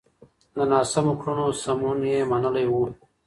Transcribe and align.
د 0.55 0.57
ناسمو 0.71 1.13
کړنو 1.21 1.47
سمون 1.63 1.99
يې 2.11 2.19
منلی 2.31 2.65
و. 2.69 2.73